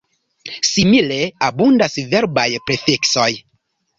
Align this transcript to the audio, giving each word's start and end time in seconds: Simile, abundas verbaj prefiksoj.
Simile, 0.67 1.19
abundas 1.49 1.99
verbaj 2.15 2.47
prefiksoj. 2.71 3.29